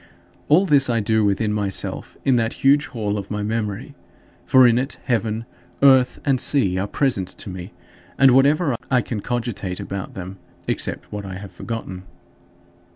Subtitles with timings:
[0.47, 0.47] 14.
[0.49, 3.93] All this I do within myself, in that huge hall of my memory.
[4.47, 5.45] For in it, heaven,
[5.83, 7.71] earth, and sea are present to me,
[8.17, 12.01] and whatever I can cogitate about them except what I have forgotten.